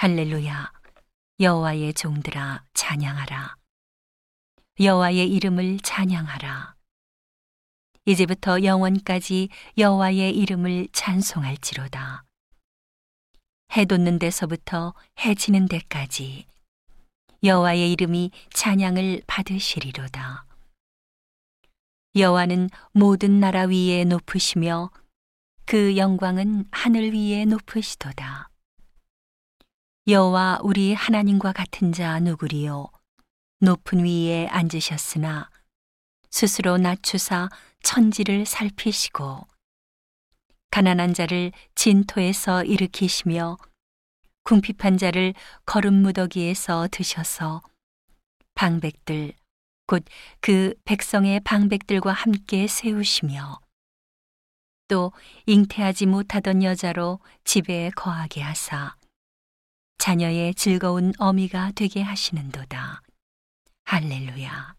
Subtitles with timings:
[0.00, 0.70] 할렐루야.
[1.40, 3.56] 여호와의 종들아 찬양하라.
[4.78, 6.76] 여호와의 이름을 찬양하라.
[8.04, 12.22] 이제부터 영원까지 여호와의 이름을 찬송할지로다.
[13.72, 16.46] 해 돋는 데서부터 해 지는 데까지
[17.42, 20.46] 여호와의 이름이 찬양을 받으시리로다.
[22.14, 24.92] 여호와는 모든 나라 위에 높으시며
[25.66, 28.47] 그 영광은 하늘 위에 높으시도다
[30.08, 32.88] 여호와 우리 하나님과 같은 자 누구리요?
[33.60, 35.50] 높은 위에 앉으셨으나
[36.30, 37.50] 스스로 낮추사
[37.82, 39.46] 천지를 살피시고
[40.70, 43.58] 가난한 자를 진토에서 일으키시며
[44.44, 45.34] 궁핍한 자를
[45.66, 47.60] 거름 무더기에서 드셔서
[48.54, 49.34] 방백들
[49.86, 50.06] 곧
[50.40, 53.60] 그 백성의 방백들과 함께 세우시며
[54.88, 55.12] 또
[55.44, 58.97] 잉태하지 못하던 여자로 집에 거하게 하사
[59.98, 63.02] 자녀의 즐거운 어미가 되게 하시는도다.
[63.84, 64.77] 할렐루야.